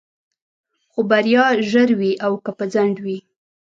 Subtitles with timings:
[0.91, 3.17] خو بريا ژر وي او که په ځنډ وي.